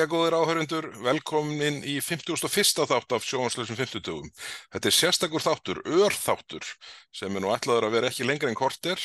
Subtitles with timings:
[0.00, 2.86] Jæja, góðir áhörundur, velkomin í 51.
[2.88, 4.30] þátt af sjónvarslösum 50.
[4.72, 6.64] Þetta er sérstakur þáttur, örþáttur,
[7.12, 8.96] sem er nú ætlaður að vera ekki lengra en korter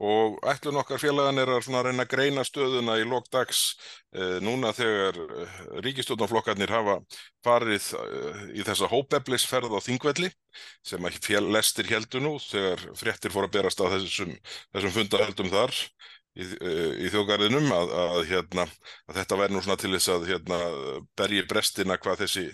[0.00, 3.74] og ætlun okkar félagan er að reyna að greina stöðuna í lókdags
[4.14, 6.96] eh, núna þegar eh, ríkistjóðnaflokkarnir hafa
[7.44, 10.30] farið eh, í þessa hópeflisferð á Þingvelli
[10.86, 14.32] sem að lestir heldur nú þegar fréttir fór að berast á þessum,
[14.72, 15.82] þessum fundahöldum þar
[16.38, 16.46] í,
[17.04, 18.66] í þjóðgarðinum að, að, hérna,
[19.08, 20.60] að þetta væri nú svona til þess að hérna,
[21.18, 22.46] bergi brestina hvað þessi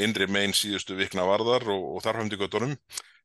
[0.00, 2.76] innri megin síðustu vikna varðar og, og þarfandi göttunum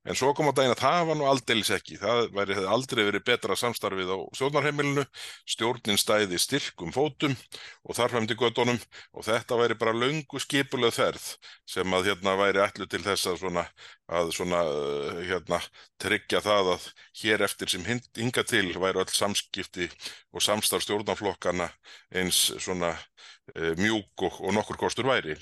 [0.06, 1.96] En svo kom á daginn að það var nú aldeilis ekki.
[1.98, 5.06] Það væri, hefði aldrei verið betra samstarfið á stjórnarheimilinu,
[5.50, 7.34] stjórnin stæði styrkum fótum
[7.82, 8.78] og þarfæmdi göttunum
[9.18, 11.26] og þetta væri bara laungu skipuleg þerð
[11.66, 13.66] sem að hérna væri allu til þess að svona,
[14.06, 15.62] að svona uh, hérna
[16.02, 16.88] tryggja það að
[17.24, 19.90] hér eftir sem hinga til væri öll samskipti
[20.36, 21.72] og samstarf stjórnarflokkana
[22.14, 25.36] eins svona Eh, mjúk og, og nokkur kostur væri.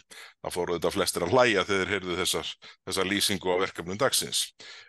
[0.43, 2.49] Það fóru þetta flestir að hlæja þegar þeir heyrðu þessar,
[2.87, 4.41] þessar lýsingu á verkefnum dagsins.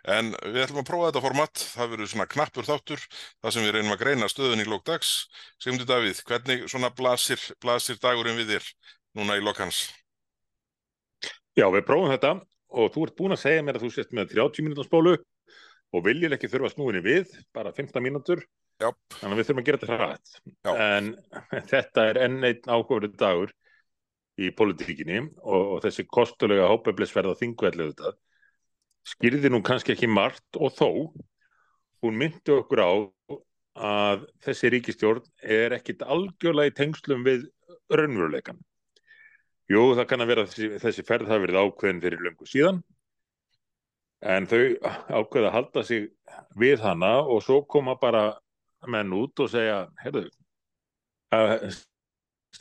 [0.03, 1.65] En við ætlum að prófa þetta format.
[1.75, 3.05] Það verður svona knappur þáttur,
[3.43, 5.13] það sem við reynum að greina stöðun í lók dags.
[5.63, 8.73] Sigmundur Davíð, hvernig svona blasir, blasir dagurinn við þér
[9.19, 9.85] núna í lók hans?
[11.55, 12.35] Já, við prófum þetta
[12.75, 15.15] og þú ert búin að segja mér að þú sést með 30 minútans bólu
[15.95, 18.41] og viljið ekki þurfa snúinni við, bara 15 mínútur
[18.81, 18.89] Já.
[19.19, 20.33] Þannig að við þurfum að gera þetta hrætt.
[20.75, 21.11] En
[21.71, 23.53] þetta er enn einn ákvörðu dagur
[24.35, 28.15] í politíkinni og, og þessi kostulega hópeflisverða þingveldu þetta
[29.05, 30.89] skýrði nú kannski ekki margt og þó
[32.03, 32.91] hún myndi okkur á
[33.85, 37.45] að þessi ríkistjórn er ekkit algjörlega í tengslum við
[37.91, 38.59] raunveruleikan.
[39.71, 42.83] Jú, það kann að vera þessi, þessi ferð hafi verið ákveðin fyrir löngu síðan
[44.25, 44.61] en þau
[45.09, 46.07] ákveða að halda sig
[46.57, 48.27] við hana og svo koma bara
[48.91, 50.27] menn út og segja heyrðu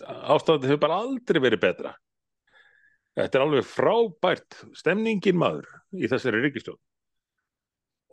[0.02, 1.92] ástæðandi hefur bara aldrei verið betra.
[3.14, 6.80] Þetta er alveg frábært stemningin maður í þessari ríkistjón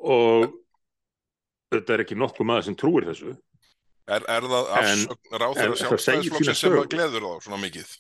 [0.02, 0.52] og
[1.74, 3.34] þetta er ekki nokkuð maður sem trúir þessu.
[4.10, 7.92] Er, er það afsökn ráður að sjálfstæðisflokksins sem að gleður þá svona mikið?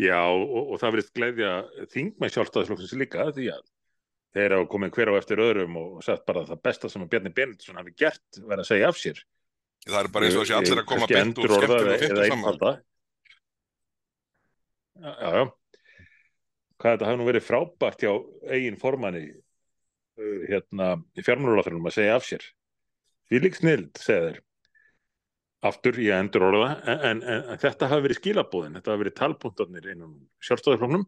[0.00, 1.52] Já og, og það verið gleðja
[1.92, 3.64] þingmæð sjálfstæðisflokksins líka því að
[4.36, 7.32] þeir hafa komið hver á eftir öðrum og sagt bara það besta sem að Bjarni
[7.36, 9.22] Benediktsson hafi gert verið að segja af sér.
[9.86, 12.82] Það er bara eins og þessi allir að koma beint úr skemmtum og fyndum saman.
[14.96, 15.44] Já, já.
[16.76, 18.10] Hvað þetta hafi nú verið frábært hjá
[18.52, 22.44] eigin formanni uh, hérna í fjármjörnuláttunum að segja af sér.
[23.30, 24.42] Því líkt snild, segja þeir.
[25.66, 27.22] Aftur í endur orða en, en,
[27.54, 30.12] en þetta hafi verið skilabóðin þetta hafi verið talpunktarnir einum
[30.44, 31.06] sjálfstæðarfloknum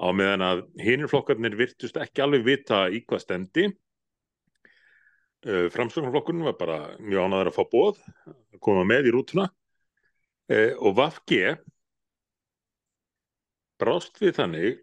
[0.00, 3.66] á meðan að hinnir flokkarnir virtust ekki alveg vita í hvað stendi.
[5.44, 9.50] Uh, framstögnarflokkurinn var bara mjög ánaður að fá bóð að koma með í rútuna.
[10.48, 11.58] Uh, og Vafge
[13.80, 14.82] brást við þannig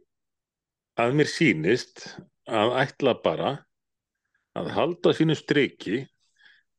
[1.01, 2.05] að mér sínist
[2.51, 3.51] að ætla bara
[4.57, 6.03] að halda sínu streiki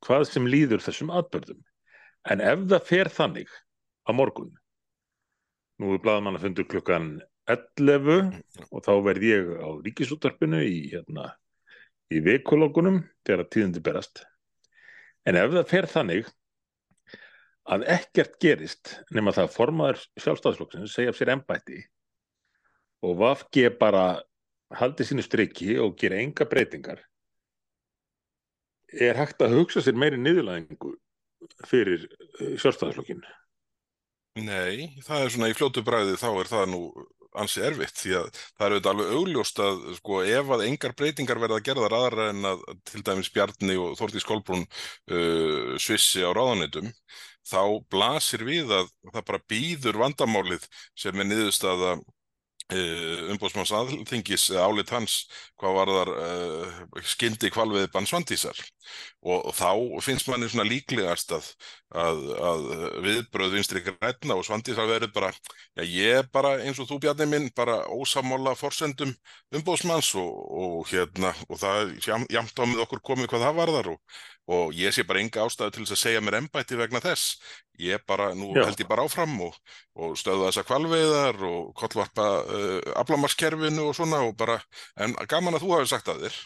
[0.04, 1.62] hvað sem líður þessum atbörðum
[2.30, 3.52] en ef það fer þannig
[4.06, 4.52] á morgun
[5.80, 7.14] nú er blaðmann að fundu klukkan
[7.50, 8.30] 11
[8.70, 11.32] og þá verð ég á ríkisúttarpinu í, hérna,
[12.12, 14.22] í vikulokunum þegar tíðundi berast.
[15.26, 16.30] En ef það fer þannig
[17.72, 21.78] að ekkert gerist nema það formaður sjálfstæðsflokksins segja af sér ennbætti
[23.06, 24.06] og Vafge bara
[24.78, 27.02] haldi sínu strikki og gera enga breytingar
[28.92, 30.92] er hægt að hugsa sér meiri niðurlæðingu
[31.68, 32.04] fyrir
[32.40, 33.24] eh, sjálfstæðsflokkinu?
[34.42, 36.82] Nei, það er svona í fljótu bræði þá er það nú
[37.40, 41.42] ansi erfitt því að það er auðvitað alveg augljóst að sko ef að engar breytingar
[41.42, 46.24] verða að gera það aðra en að til dæmis Bjarni og Þórtís Kolbrún uh, svissi
[46.24, 46.90] á ráðanitum
[47.48, 50.66] þá blasir við að það bara býður vandamálið
[50.98, 51.96] sem er niðurstaða
[53.32, 55.16] umbóðsmanns aðþingis álit hans
[55.60, 58.58] hvað var þar uh, skyndi kvalvið bannsvandísar
[59.22, 61.50] og, þá finnst manni svona líklegast að,
[61.90, 62.64] að, að
[63.04, 65.32] viðbröð vinstri græna og svandísar verður bara
[65.76, 69.12] já ég bara eins og þú Bjarni minn bara ósamála forsendum
[69.54, 70.30] umbóðsmanns og,
[70.62, 71.96] og hérna og það
[72.32, 75.44] jamt á með okkur komið hvað það var þar og, og ég sé bara enga
[75.44, 77.36] ástæðu til þess að segja mér ennbætti vegna þess
[77.78, 78.64] ég bara, nú já.
[78.66, 84.34] held ég bara áfram og stöða þessa kvalveiðar og kollvarpa uh, aflamarskerfinu og svona og
[84.38, 84.58] bara,
[84.98, 86.40] en gaman að þú hafi sagt að þér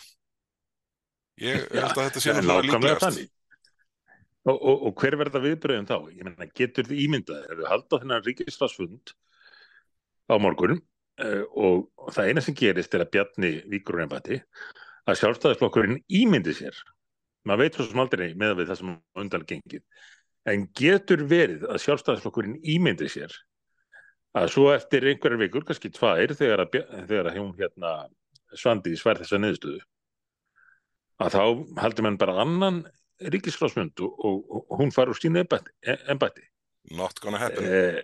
[1.46, 3.22] ég held að þetta sé náttúrulega líklegast
[4.46, 5.96] og, og, og hver verða viðbröðin þá?
[6.12, 9.14] ég menna, getur þið ímyndað ef við halda þennan ríkisflassfund
[10.28, 14.42] á morgun uh, og, og það eina sem gerist er að Bjarni víkur og nefnbæti
[15.06, 16.76] að sjálfstæðisflokkurinn ímyndi sér
[17.46, 19.84] maður veit svo sem aldrei með við það sem undan gengið
[20.46, 23.34] En getur verið að sjálfstæðisflokkurinn ímyndi sér
[24.36, 26.76] að svo eftir einhverjar vikur, kannski tvær, þegar, að,
[27.08, 27.92] þegar að hún hérna
[28.54, 29.80] svandi í svær þessa niðurstöðu,
[31.24, 31.42] að þá
[31.82, 32.82] haldur mann bara annan
[33.32, 36.44] ríkisfrásmynd og, og, og hún far úr sínu ennbætti.
[36.94, 37.66] Not gonna happen.
[37.66, 38.02] Eh,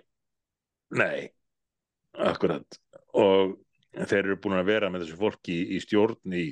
[0.98, 1.28] nei,
[2.16, 2.80] akkurat.
[3.20, 3.54] Og
[3.92, 6.46] þeir eru búin að vera með þessu fólki í, í stjórn í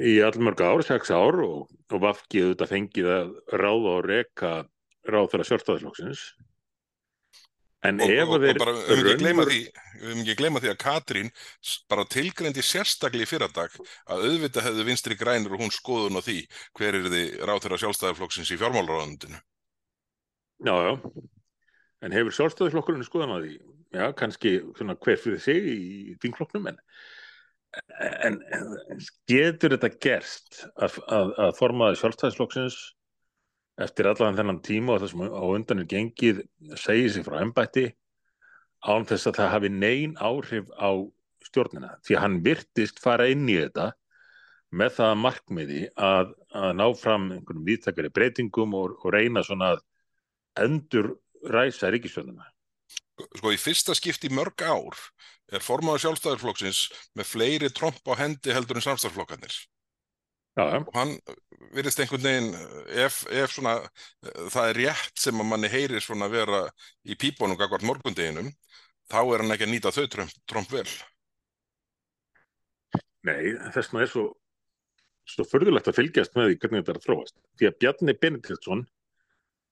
[0.00, 4.52] í allmörg ár, sex ár og, og vafkið auðvitað fengið að ráða og reka
[5.08, 6.24] ráð þeirra sjálfstæðisflokksins
[7.88, 9.60] en og, ef og, þeir og bara, við höfum ekki
[10.00, 11.30] höfum ekki gleyma því að Katrín
[11.88, 13.76] bara tilgreindi sérstaklega í fyrradag
[14.10, 16.40] að auðvitað hefðu vinstri grænir og hún skoðun á því
[16.76, 19.40] hver er þið ráð þeirra sjálfstæðisflokksins í fjármálráðandinu
[20.60, 20.92] Já, já.
[22.04, 23.54] En hefur sjálfstæðisflokkurinn skoðun á því?
[23.96, 25.78] Já, kannski svona hver fyrir sig í
[26.22, 26.76] þingflokknum en
[28.26, 28.40] En
[29.30, 32.78] getur þetta gerst að, að, að formaði sjálfstæðisflokksins
[33.80, 36.42] eftir allan þennan tíma og þessum á undanir gengið
[36.74, 37.86] segið sér frá ennbætti
[38.84, 40.90] án þess að það hafi neyn áhrif á
[41.46, 43.90] stjórnina því að hann virtist fara inn í þetta
[44.70, 49.84] með það markmiði að, að ná fram einhvern viðtakari breytingum og, og reyna svona að
[50.62, 51.12] endur
[51.50, 52.46] ræsa ríkistjórnina.
[53.38, 54.96] Sko í fyrsta skipti mörg ár
[55.50, 56.80] er formáður sjálfstæðarflokksins
[57.18, 59.54] með fleiri tromp á hendi heldur en samstæðarflokkarnir.
[60.58, 60.64] Já.
[60.82, 61.14] Og hann
[61.74, 62.50] virðist einhvern veginn,
[63.04, 63.76] ef, ef svona,
[64.22, 66.60] það er rétt sem að manni heyrir svona að vera
[67.06, 68.50] í pípunum gagvart morgundeginum,
[69.10, 70.86] þá er hann ekki að nýta þau tromp, tromp vel.
[73.28, 74.24] Nei, þess vegna er svo,
[75.28, 77.36] svo förðulegt að fylgjast með því hvernig þetta er að þróast.
[77.60, 78.86] Því að Bjarni Benediktsson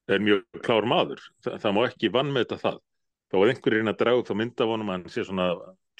[0.08, 1.25] er mjög klár maður.
[1.44, 2.82] Þa, það má ekki vann með þetta það
[3.28, 5.48] þá að einhverjir inn að draga þá mynda vonum að hann sé svona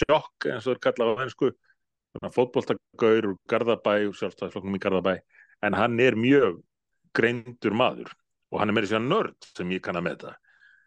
[0.05, 4.83] jokk eins og það er kallað á hensku svona fótbolltagaur úr Garðabæ og sjálfstæðisflokknum í
[4.83, 5.15] Garðabæ.
[5.67, 6.63] En hann er mjög
[7.17, 8.13] greindur maður
[8.53, 10.37] og hann er meira sér nörd sem ég kann að með það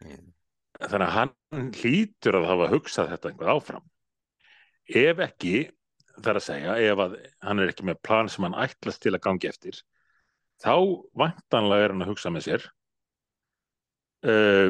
[0.06, 0.26] mm.
[0.80, 3.86] þannig að hann hlýtur að hafa hugsað þetta einhvað áfram.
[4.88, 5.56] Ef ekki
[6.22, 7.16] þar að segja, ef að
[7.46, 9.78] hann er ekki með plan sem hann ætlast til að gangi eftir
[10.62, 10.74] þá
[11.18, 12.66] vantanlega er hann að hugsa með sér
[14.28, 14.68] uh,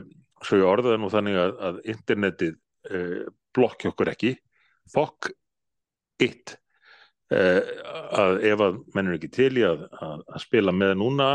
[0.53, 2.59] svo ég orðaði nú þannig að, að internetið
[2.93, 3.23] uh,
[3.57, 4.35] blokki okkur ekki.
[4.93, 5.33] Fokk
[6.21, 6.59] it.
[7.33, 7.65] Uh,
[8.13, 11.29] að ef að menn er ekki til í að, að, að spila með núna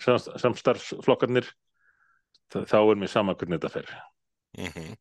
[0.00, 1.48] samstarfsflokkarnir
[2.54, 3.90] þá er mér sama hvernig þetta fer.
[4.56, 4.94] Mm -hmm.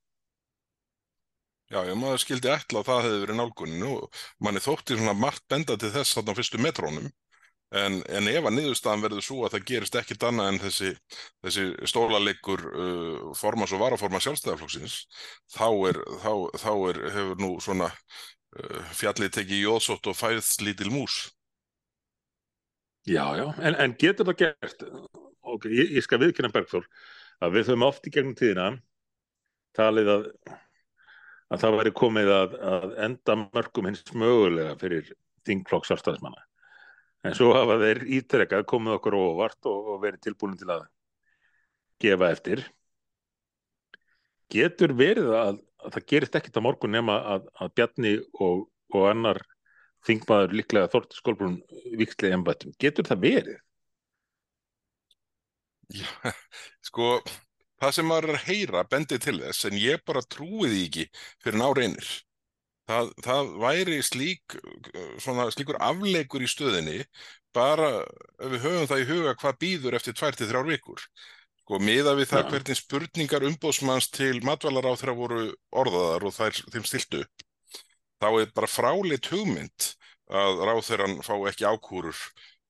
[1.69, 5.45] Já, ég maður skildi ætla að það hefði verið nálguninu og manni þótti svona margt
[5.47, 7.11] benda til þess þarna fyrstu metrónum
[7.69, 10.87] En, en ef að niðurstaðan verður svo að það gerist ekkit annað en þessi,
[11.45, 14.95] þessi stólaleikur uh, formas og varaforma sjálfstæðarflokksins,
[15.53, 16.31] þá, er, þá,
[16.63, 21.19] þá er, hefur nú svona uh, fjallið tekið jóðsótt og fæðst lítil mús.
[23.05, 24.83] Já, já, en, en getur það gert,
[25.45, 26.89] ok, ég, ég skal viðkynna Bergþór,
[27.45, 28.71] að við höfum oft í gegnum tíðina
[29.77, 30.29] talið að,
[31.53, 35.13] að það væri komið að, að enda mörgum hins mögulega fyrir
[35.45, 36.48] þingflokks sjálfstæðismanna
[37.27, 40.85] en svo hafa þeir ítrekkað komið okkur óvart og, og verið tilbúin til að
[41.99, 42.63] gefa eftir.
[44.49, 49.09] Getur verið að, að það gerist ekkit á morgun nema að, að Bjarni og, og
[49.11, 49.41] annar
[50.07, 51.59] þingmaður líklega Þorti Skólbrún
[51.99, 53.59] vikslega ennbættum, getur það verið?
[55.89, 56.07] Já,
[56.87, 57.19] sko
[57.81, 61.05] það sem maður er að heyra bendið til þess en ég bara trúi því ekki
[61.43, 62.09] fyrir ná reynir
[62.89, 64.55] það, það væri slík,
[65.21, 67.03] svona, slíkur afleikur í stöðinni
[67.55, 67.89] bara
[68.39, 71.03] ef við höfum það í huga hvað býður eftir tvær til þrjár vikur.
[71.61, 72.49] Sko, miða við það ja.
[72.53, 77.23] hvernig spurningar umbóðsmanns til matvælar á þeirra voru orðaðar og þær þeim stiltu.
[78.19, 79.91] Þá er bara fráleitt hugmynd
[80.29, 82.17] að ráð þeirran fá ekki ákúrur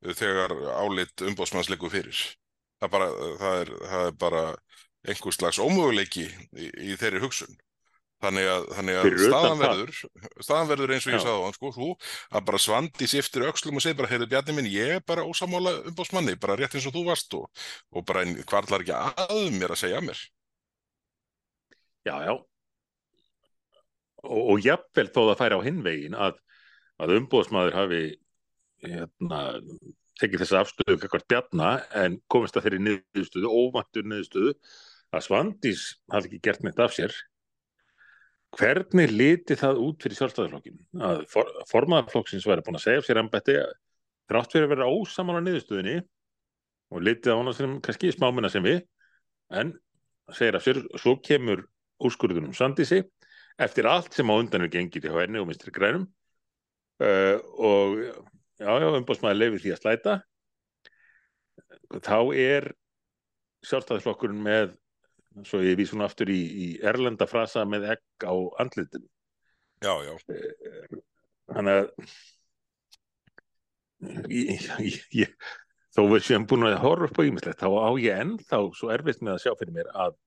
[0.03, 2.19] þegar áleitt umbóðsmanns leggur fyrir.
[2.79, 3.07] Það, bara,
[3.39, 4.43] það, er, það er bara
[5.07, 7.57] einhvers slags ómöguleiki í, í þeirri hugsun.
[8.19, 9.99] Þannig að, þannig að staðan verður,
[10.43, 11.85] staðan verður eins og ég sagði á hann sko, þú
[12.35, 15.71] að bara svandi sýftir öxlum og segir bara, heyrðu Bjarni minn, ég er bara ósamála
[15.87, 17.47] umbásmanni, bara rétt eins og þú varst og,
[17.95, 20.25] og bara hvarlar ekki að mér að segja að mér.
[22.09, 22.33] Já, já.
[24.27, 26.43] Og, og jafnvel þó það færi á hinvegin að,
[26.99, 28.03] að umbóðsmaður hafi
[28.83, 29.41] hérna,
[30.19, 31.71] tekið þessa afstöðu kakvart Bjarna
[32.03, 34.55] en komist að þeirri niðurstöðu, óvantur niðurstöðu,
[35.15, 37.15] að Svandís hafi ekki gert neitt af sér
[38.57, 40.79] Hvernig liti það út fyrir sjálfstæðarflokkin?
[41.05, 43.57] Að for, formaðarflokksins væri búin að segja sér ennbætti
[44.29, 45.99] þrátt fyrir að vera ósamála niðurstöðinni
[46.89, 48.81] og litið á hana sem kannski smáminna sem við
[49.53, 49.75] en
[50.33, 51.63] segir að sér, svo kemur
[52.05, 53.03] úrskurðunum Sandísi
[53.61, 56.07] eftir allt sem á undan er gengið í hvernig og mistri grænum
[57.03, 60.17] uh, og já, já, umbásmaður lefið því að slæta
[62.05, 62.69] þá er
[63.67, 64.77] sjálfstæðisflokkurinn með
[65.47, 69.05] svo ég vísum aftur í, í erlenda frasa með egg á andlitin
[69.79, 70.13] Já, já.
[71.53, 71.85] þannig að
[74.31, 75.35] ég, ég, ég,
[75.95, 79.23] þó við séum búin að horfa upp á ímislegt þá á ég ennþá svo erfitt
[79.23, 80.17] með að sjá fyrir mér að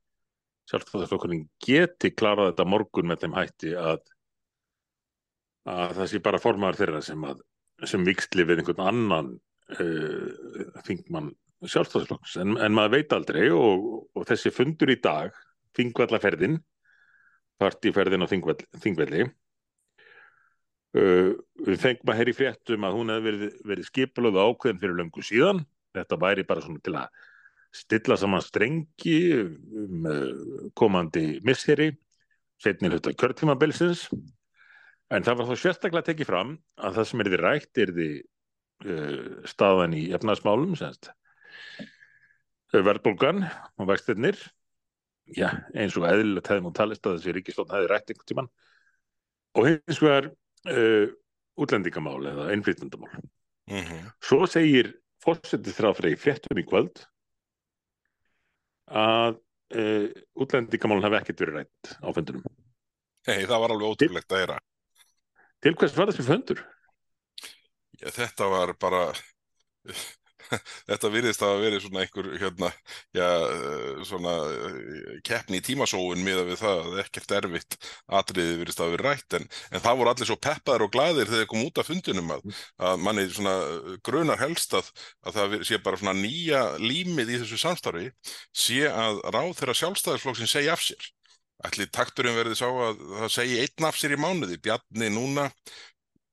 [0.70, 4.02] sjálfstæðisflokkurinn geti klarað þetta morgun með þeim hætti að
[5.68, 7.42] að það sé bara formaður þeirra sem að
[7.88, 9.30] sem vikstli við einhvern annan
[9.78, 11.32] uh, þingmann
[11.70, 12.36] sjálfstæðisflokks.
[12.42, 15.34] En, en maður veit aldrei og, og þessi fundur í dag
[15.78, 16.58] þingvallaferðin
[17.62, 19.26] partíferðin á þingvelli, þingvelli
[20.98, 21.30] uh,
[21.66, 25.62] við fengum að heyri fréttum að hún hefði verið, verið skipluð ákveðin fyrir löngu síðan.
[25.92, 27.22] Þetta væri bara svona til að
[27.72, 31.92] stilla saman strengi um uh, komandi misseri
[32.62, 34.08] setni hluta kjörtímabilsins.
[35.12, 38.10] En það var þá sérstaklega tekið fram að það sem er því rætt er því
[38.20, 41.12] uh, staðan í efnaðsmálum semst
[42.72, 43.42] verðbólgan
[43.78, 44.38] og vextinnir
[45.76, 48.48] eins og eðlilegt hefði múið talist að þessi ríkistofn hefði rætt einhvern tíman
[49.58, 50.30] og hins vegar
[50.72, 51.06] uh,
[51.60, 53.22] útlendingamál eða innflytjandamál
[53.70, 54.06] Mm -hmm.
[54.20, 54.88] svo segir
[55.22, 57.04] fórsetið þráfrið í fréttum í kvöld
[58.90, 59.38] að
[59.76, 62.42] uh, útlendingamálun hefði ekkert verið rætt á fundunum
[63.26, 64.58] Hei, það var alveg ótrúlegt að heyra.
[65.62, 66.64] til hvers var þessi fundur?
[68.02, 69.14] Já, þetta var bara
[70.90, 72.70] þetta virðist að vera svona einhver hérna,
[73.16, 77.78] já, eh, svona eh, keppni í tímasóun miða við það að ekkert erfitt
[78.20, 81.42] atriði virðist að vera rætt en, en það voru allir svo peppaðir og glaðir þegar
[81.42, 83.56] þeir kom út af fundunum að, að manni svona
[84.06, 84.92] grunar helst að,
[85.26, 88.10] að það sé bara svona nýja límið í þessu samstarfi
[88.52, 91.10] sé að ráð þeirra sjálfstæðisflokksinn segja af sér.
[91.62, 95.44] Ætli takturinn verði sá að það segi einn af sér í mánuði, Bjarni núna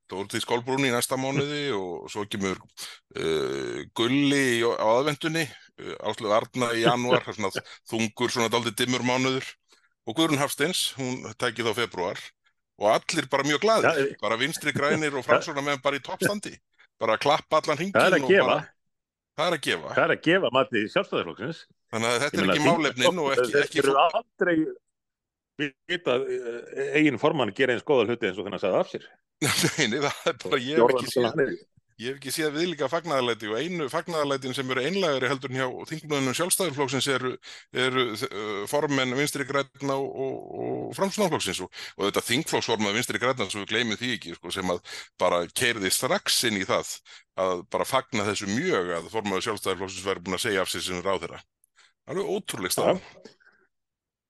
[0.10, 6.32] Dóruði Skólbrún í næsta mánuði og svo kemur uh, Gulli í- á aðvendunni, uh, Áslu
[6.34, 7.52] Arna í janúar, svona
[7.92, 9.46] þungur svona daldið dimmur mánuður.
[10.10, 12.18] Og Guðrun Hafsteins, hún tæki þá februar
[12.80, 16.56] og allir bara mjög glaðir, Ja, bara vinstri grænir og framsóna með bara í toppstandi,
[17.00, 18.62] bara að klappa allan Það er að og gefa, bara,
[19.38, 21.60] það er að gefa, það er að gefa mati sjálfstæðarflokksins.
[21.94, 24.56] þannig að þetta er ekki málefnin og ekki, þeir eru aldrei
[25.92, 29.08] vita eh, eigin formann gera eins góða hluti eins og þennan sagði af sér.
[29.40, 31.60] Nei, það er bara, ég hef ekki Sannir.
[32.00, 36.38] Ég hef ekki séð viðlíka fagnaðarlæti og einu fagnaðarlætin sem eru einlægari heldur hjá þingblöðunum
[36.38, 37.32] sjálfstæðurflokksins eru,
[37.76, 43.50] eru uh, formenn vinstri græna og, og, og framsunarflokksins og, og þetta þingflokksformað vinstri græna
[43.52, 44.80] sem við gleymum því ekki sko, sem að
[45.20, 46.96] bara keirði strax inn í það
[47.44, 51.04] að bara fagna þessu mjög að formaður sjálfstæðurflokksins væri búin að segja af sig sem
[51.04, 51.46] ráð þeirra.
[52.08, 52.80] Alveg ótrúleg Já.
[52.80, 53.34] stað.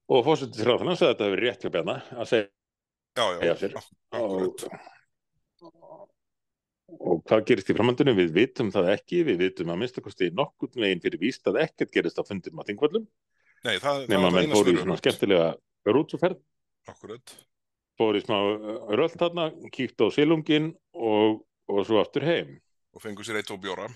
[0.09, 2.49] Og fórsetið þrjá þannig að þetta hefur rétt hjá Bjarna að segja
[3.19, 4.89] Já, já, af sér.
[6.99, 8.13] Og, hvað gerist í framhaldinu?
[8.17, 12.17] Við vitum það ekki, við vitum að minnstakosti nokkurn veginn fyrir víst að ekkert gerist
[12.19, 13.05] á fundum á þingvöllum,
[13.67, 14.83] Nei, það, það nema var menn eina fóru í svöru.
[14.85, 15.47] svona skemmtilega
[15.89, 16.41] rútsuferð,
[16.89, 17.35] Akkurat.
[17.99, 18.37] fóru í smá
[18.97, 22.55] rölt þarna, kíkt á silungin og, og svo aftur heim.
[22.95, 23.89] Og fengu sér eitt og bjóra.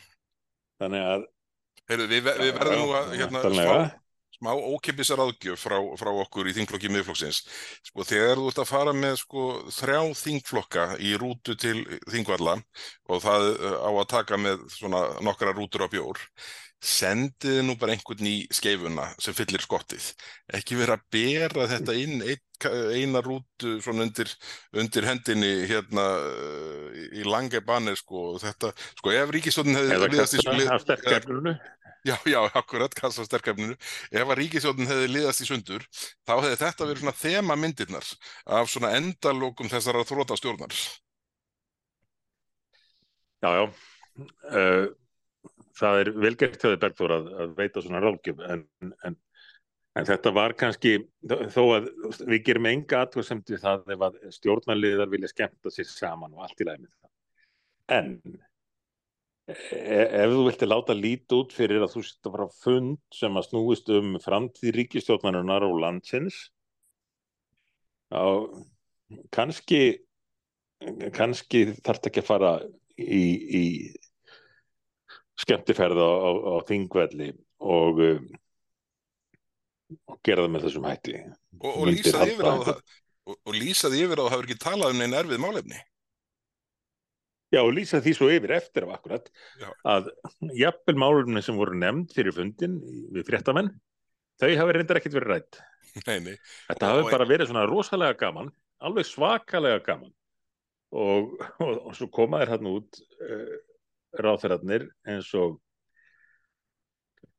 [0.84, 1.28] Þannig að
[1.90, 3.40] Heyrðu, við, við verðum nú að hérna.
[4.38, 7.44] Smá, ókipis ráðgjöf frá, frá okkur í þingflokki miðflokksins.
[7.90, 9.48] Sko, þegar þú ert að fara með sko,
[9.78, 11.78] þrjá þingflokka í rútu til
[12.12, 12.58] þingvalla
[13.10, 16.22] og það uh, á að taka með svona nokkra rútur á bjór,
[16.84, 20.10] sendið nú bara einhvern í skeifuna sem fyllir skottið.
[20.52, 22.42] Ekki vera að bera þetta inn ein,
[22.92, 24.32] eina rútu svona undir,
[24.76, 28.34] undir hendinni hérna uh, í lange banir sko.
[28.44, 31.56] Þetta, sko, ef ríkistjóðin hefði eða liðast í sterkefnunu.
[32.04, 33.78] Já, já, akkurat, kassa sterkefninu.
[34.12, 35.86] Ef að ríkisjóðin hefði liðast í sundur,
[36.28, 38.10] þá hefði þetta verið svona þema myndirnar
[38.58, 40.76] af svona endalokum þessara þrótastjórnar.
[43.44, 43.64] Já, já.
[44.52, 44.92] Uh,
[45.80, 48.64] það er velgert hjá þið Bergþór að, að veita svona ráðgjöf en,
[49.08, 49.16] en,
[49.98, 51.90] en þetta var kannski þó að
[52.28, 56.62] við gerum enga aðtöðsemt við það ef að stjórnarliðar vilja skemmta sér saman og allt
[56.62, 57.12] í með það.
[57.96, 58.12] En
[59.52, 63.40] ef þú vilti láta lít út fyrir að þú sitt að fara á fund sem
[63.40, 66.38] að snúist um framtíð ríkistjórnarinnar og landsins
[68.14, 68.24] þá
[69.36, 69.82] kannski
[71.16, 72.54] kannski þarf ekki að fara
[73.00, 73.24] í,
[73.60, 73.64] í
[75.44, 77.32] skemmtiferð á, á, á þingvelli
[77.64, 78.02] og,
[80.08, 81.16] og gera það með þessum hætti.
[81.60, 82.84] Og, og, lýsaði yfir á það,
[83.28, 85.82] og, og lýsaði yfir á það hafa ekki talað um neina erfið málefni.
[87.54, 89.28] Já, og lýsa því svo yfir eftir af akkurat
[89.62, 89.68] Já.
[89.86, 90.10] að
[90.58, 92.80] jafnvel málumni sem voru nefnd fyrir fundin
[93.14, 93.70] við fréttamenn,
[94.42, 95.62] þau hafi reyndar ekkert verið rætt.
[96.08, 96.36] Nei, nei.
[96.72, 98.50] Þetta hafi bara verið svona rosalega gaman,
[98.82, 100.10] alveg svakalega gaman
[100.94, 103.54] og, og, og svo koma þér hann út uh,
[104.24, 105.60] ráþæratnir eins og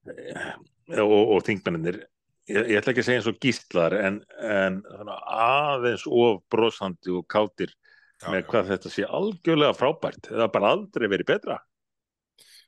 [0.04, 2.00] og, og þingmenninir
[2.50, 4.80] ég, ég ætla ekki að segja eins og gíslar en, en
[5.14, 7.73] aðeins of brosandi og kátir
[8.23, 8.49] Já, með já.
[8.50, 10.28] hvað þetta sé algjörlega frábært.
[10.30, 11.61] Það har bara aldrei verið betra.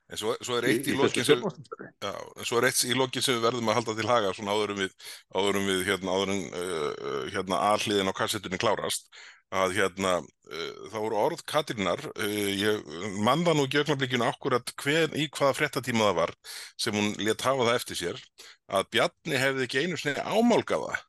[0.07, 2.11] En svo, svo er eitt í, í lokin sem, já,
[2.47, 4.83] svo er eitt í lokin sem við verðum að halda til haga svona áður en
[4.85, 4.93] við,
[5.35, 9.11] áður en við hérna, áður en uh, uh, hérna aðliðin á kassettunni klárast
[9.55, 12.87] að hérna uh, þá voru orð Katrínar uh, ég
[13.19, 16.35] mann það nú ekki augnablikinu akkurat hver, í hvaða fréttatíma það var
[16.79, 18.23] sem hún let hafa það eftir sér
[18.67, 21.01] að Bjarni hefði ekki einu sinni ámálgaða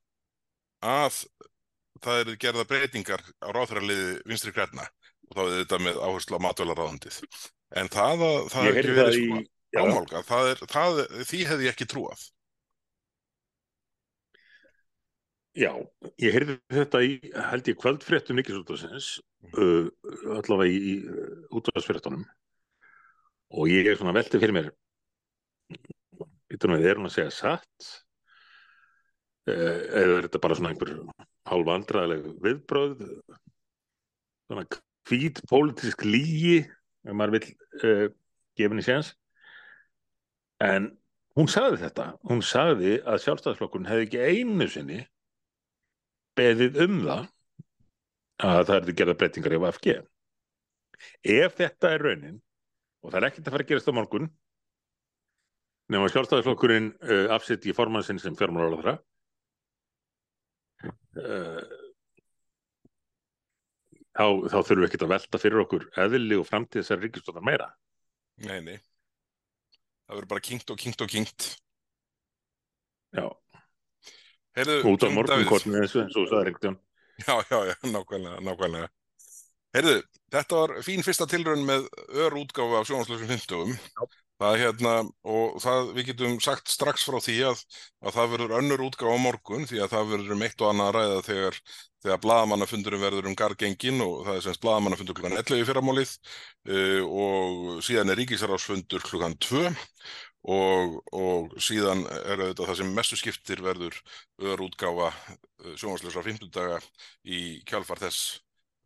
[0.86, 1.22] að
[2.04, 4.88] það eru gerða breytingar á ráþæraliði vinstri græna
[5.28, 7.20] og þá er þetta með áherslu á matvælaráðandið
[7.82, 9.46] en það að það heyrði ekki verið í sko
[9.78, 12.26] ámálga, það er, það, því hefði ég ekki trúað.
[15.58, 15.72] Já,
[16.22, 17.14] ég heyrði þetta í
[17.52, 19.08] held ég kvöldfréttum Ríkisúttasins
[19.58, 19.88] uh,
[20.38, 20.96] allavega í, í
[21.58, 22.28] útvarsfréttunum
[23.58, 24.70] og ég er svona veltið fyrir mér
[26.48, 27.88] Býtum við, er hún að segja satt?
[29.50, 30.94] Eh, Eða er þetta bara svona einhver
[31.50, 33.04] hálfa andræðileg viðbröð?
[34.48, 34.66] Svona
[35.08, 36.62] hvít pólitísk lígi,
[37.08, 37.50] ef maður vill
[37.84, 38.08] uh,
[38.58, 39.14] gefa henni séns.
[40.64, 40.92] En
[41.38, 42.10] hún sagði þetta.
[42.28, 45.02] Hún sagði að sjálfstæðsflokkun hefði ekki einu sinni
[46.38, 47.28] beðið um það
[48.48, 49.96] að það er gerða breytingar í VFG.
[51.38, 52.42] Ef þetta er raunin,
[53.02, 54.32] og það er ekkert að fara að gerast á morgun,
[55.94, 58.98] nema sjálfstæðisflokkurinn uh, afsitt í formann sinn sem fjármálaráðara
[60.86, 61.62] uh,
[64.18, 67.70] þá, þá þurfum við ekkert að velta fyrir okkur eðli og framtíð þessar ríkistóttar meira.
[68.46, 68.78] Nei, nei.
[70.08, 71.48] Það verður bara kynkt og kynkt og kynkt
[73.18, 73.26] já,
[74.58, 75.50] Heyrðu, út á Jón morgun Davíð.
[75.50, 76.78] kortinu eins og þú sagði reyndjón
[77.18, 78.88] Já, já, já, nákvæmlega, nákvæmlega.
[79.74, 79.96] Heyrðu,
[80.32, 83.74] þetta var fín fyrsta tilraun með ör útgáfu af sjónvarslösum 50
[84.38, 84.94] Það hérna,
[85.26, 87.62] og það, við getum sagt strax frá því að,
[88.06, 90.90] að það verður önnur útgáfa á morgun því að það verður um eitt og annað
[90.90, 91.58] að ræða þegar,
[92.06, 96.14] þegar blaðamannafundurum verður um gargengin og það er semst blaðamannafundur klukkan 11 í fyrramálið
[96.70, 99.64] uh, og síðan er ríkisarásfundur klukkan 2
[100.54, 103.98] og, og síðan er þetta það sem mestu skiptir verður
[104.38, 105.10] ör útgáfa
[105.74, 106.80] sjónvarslösa 50 daga
[107.26, 108.38] í kjálfar þess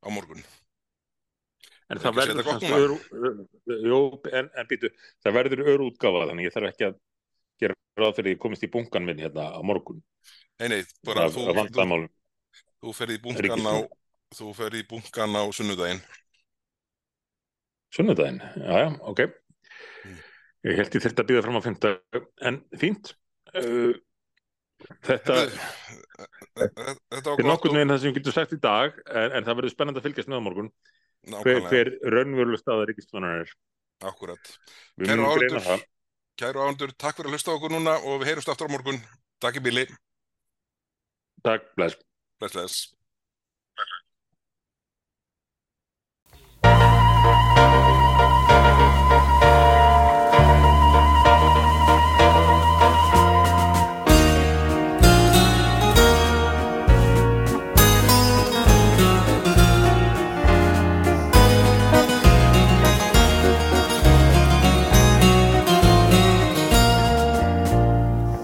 [0.02, 0.44] á morgun.
[1.92, 4.02] En Er það að verður gott semst ör, ör, jú,
[4.32, 4.92] en, en býtu,
[5.24, 7.00] það verður ör útgáfa þannig ég þarf ekki að
[7.62, 10.00] gera ráð fyrir að ég komist í bunkan minn hérna á morgun
[10.62, 12.00] Nei, nei, bara af, þú, af þú,
[12.86, 13.76] þú ferð í bunkan á,
[14.38, 16.02] þú ferð í bunkan á sunnudaginn.
[17.98, 19.24] Sunnudaginn, já, já, ok.
[20.06, 20.20] Mm.
[20.70, 21.94] Ég held ég þurfti að býða fram á fymta,
[22.46, 23.16] en fínt.
[23.58, 23.98] Uh,
[25.02, 25.40] þetta
[26.52, 29.02] Þetta þetta var er gott nokkurn og veginn það sem ég getur sagt í dag,
[29.10, 30.74] en, en það verður spennandi að fylgjast með á morgun.
[31.30, 33.52] Hver, hver raunveruleg staða ríkistjónar er.
[34.02, 34.54] akkurat.
[36.42, 38.98] Kæru áhendur, takk fyrir að hlusta okkur núna og við heyrumst aftur á morgun.
[39.44, 39.84] Takk í bíli.
[41.46, 42.00] Takk, bless.
[42.42, 43.01] Bless, bless.